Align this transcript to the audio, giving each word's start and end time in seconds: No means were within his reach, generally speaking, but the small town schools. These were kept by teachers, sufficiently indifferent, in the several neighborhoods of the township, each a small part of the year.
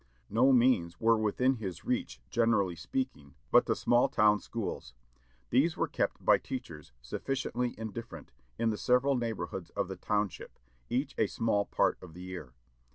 No 0.31 0.51
means 0.51 0.99
were 0.99 1.15
within 1.19 1.57
his 1.57 1.85
reach, 1.85 2.19
generally 2.31 2.75
speaking, 2.75 3.35
but 3.51 3.67
the 3.67 3.75
small 3.75 4.09
town 4.09 4.39
schools. 4.39 4.95
These 5.51 5.77
were 5.77 5.87
kept 5.87 6.25
by 6.25 6.39
teachers, 6.39 6.91
sufficiently 7.03 7.75
indifferent, 7.77 8.31
in 8.57 8.71
the 8.71 8.79
several 8.79 9.15
neighborhoods 9.15 9.69
of 9.75 9.89
the 9.89 9.95
township, 9.97 10.57
each 10.89 11.13
a 11.19 11.27
small 11.27 11.65
part 11.65 11.99
of 12.01 12.15
the 12.15 12.23
year. 12.23 12.55